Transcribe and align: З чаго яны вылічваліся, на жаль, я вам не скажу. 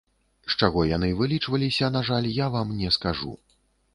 З 0.53 0.55
чаго 0.63 0.85
яны 0.91 1.09
вылічваліся, 1.19 1.91
на 1.95 2.01
жаль, 2.09 2.27
я 2.37 2.47
вам 2.57 2.75
не 2.79 2.89
скажу. 2.99 3.33